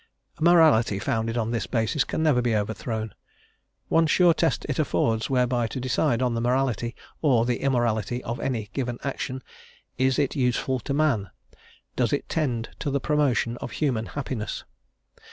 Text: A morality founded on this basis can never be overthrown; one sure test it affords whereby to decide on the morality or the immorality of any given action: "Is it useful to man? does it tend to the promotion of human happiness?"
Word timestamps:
A 0.39 0.43
morality 0.43 0.97
founded 0.97 1.37
on 1.37 1.51
this 1.51 1.67
basis 1.67 2.03
can 2.03 2.23
never 2.23 2.41
be 2.41 2.55
overthrown; 2.55 3.13
one 3.87 4.07
sure 4.07 4.33
test 4.33 4.65
it 4.67 4.79
affords 4.79 5.29
whereby 5.29 5.67
to 5.67 5.79
decide 5.79 6.23
on 6.23 6.33
the 6.33 6.41
morality 6.41 6.95
or 7.21 7.45
the 7.45 7.57
immorality 7.59 8.23
of 8.23 8.39
any 8.39 8.71
given 8.73 8.97
action: 9.03 9.43
"Is 9.99 10.17
it 10.17 10.35
useful 10.35 10.79
to 10.79 10.93
man? 10.95 11.29
does 11.95 12.13
it 12.13 12.27
tend 12.29 12.69
to 12.79 12.89
the 12.89 12.99
promotion 12.99 13.57
of 13.57 13.73
human 13.73 14.07
happiness?" 14.07 14.63